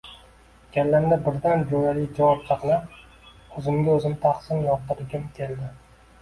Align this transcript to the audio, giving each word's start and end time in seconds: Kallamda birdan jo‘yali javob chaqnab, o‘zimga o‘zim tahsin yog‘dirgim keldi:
Kallamda 0.77 1.17
birdan 1.27 1.65
jo‘yali 1.71 2.05
javob 2.19 2.41
chaqnab, 2.47 2.95
o‘zimga 3.61 3.95
o‘zim 3.99 4.17
tahsin 4.25 4.65
yog‘dirgim 4.71 5.29
keldi: 5.39 5.71